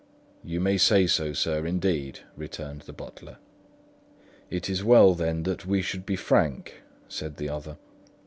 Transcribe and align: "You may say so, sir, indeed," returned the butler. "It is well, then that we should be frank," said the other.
"You 0.43 0.59
may 0.59 0.79
say 0.79 1.05
so, 1.05 1.31
sir, 1.31 1.63
indeed," 1.67 2.21
returned 2.35 2.81
the 2.87 2.91
butler. 2.91 3.37
"It 4.49 4.67
is 4.67 4.83
well, 4.83 5.13
then 5.13 5.43
that 5.43 5.67
we 5.67 5.83
should 5.83 6.07
be 6.07 6.15
frank," 6.15 6.81
said 7.07 7.37
the 7.37 7.49
other. 7.49 7.77